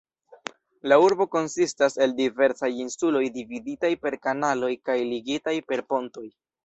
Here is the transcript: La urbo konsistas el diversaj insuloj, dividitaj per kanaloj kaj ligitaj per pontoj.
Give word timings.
La 0.93 0.95
urbo 1.07 1.25
konsistas 1.35 1.97
el 2.05 2.15
diversaj 2.21 2.69
insuloj, 2.85 3.23
dividitaj 3.37 3.93
per 4.07 4.19
kanaloj 4.25 4.71
kaj 4.91 4.97
ligitaj 5.11 5.55
per 5.71 5.85
pontoj. 5.95 6.27